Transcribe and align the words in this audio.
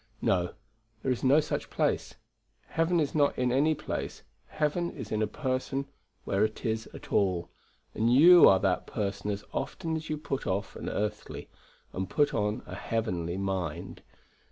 No; 0.23 0.55
there 1.03 1.11
is 1.11 1.23
no 1.23 1.39
such 1.39 1.69
place. 1.69 2.15
Heaven 2.69 2.99
is 2.99 3.13
not 3.13 3.37
in 3.37 3.51
any 3.51 3.75
place: 3.75 4.23
heaven 4.47 4.89
is 4.89 5.11
in 5.11 5.21
a 5.21 5.27
person 5.27 5.85
where 6.25 6.43
it 6.43 6.65
is 6.65 6.89
at 6.91 7.11
all; 7.13 7.51
and 7.93 8.11
you 8.11 8.49
are 8.49 8.59
that 8.61 8.87
person 8.87 9.29
as 9.29 9.43
often 9.53 9.95
as 9.95 10.09
you 10.09 10.17
put 10.17 10.47
off 10.47 10.75
an 10.75 10.89
earthly 10.89 11.49
and 11.93 12.09
put 12.09 12.33
on 12.33 12.63
a 12.65 12.73
heavenly 12.73 13.37
mind. 13.37 14.01